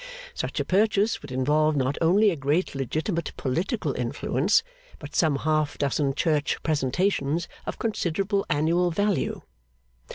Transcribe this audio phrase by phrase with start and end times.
[0.33, 4.63] Such a purchase would involve not only a great legitimate political influence,
[4.97, 9.43] but some half dozen church presentations of considerable annual value.